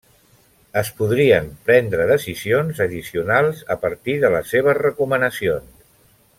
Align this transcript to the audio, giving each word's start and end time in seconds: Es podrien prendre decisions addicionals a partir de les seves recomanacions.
Es 0.79 0.87
podrien 1.01 1.51
prendre 1.67 2.07
decisions 2.13 2.81
addicionals 2.87 3.63
a 3.77 3.79
partir 3.87 4.19
de 4.25 4.35
les 4.37 4.53
seves 4.57 4.81
recomanacions. 4.83 5.73